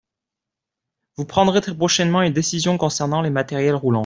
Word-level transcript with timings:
Vous 1.15 1.25
prendrez 1.25 1.61
très 1.61 1.75
prochainement 1.77 2.23
une 2.23 2.33
décision 2.33 2.75
concernant 2.79 3.21
les 3.21 3.29
matériels 3.29 3.75
roulants. 3.75 3.99